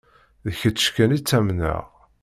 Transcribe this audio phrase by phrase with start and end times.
[0.45, 1.83] D kečč kan i ttamneɣ.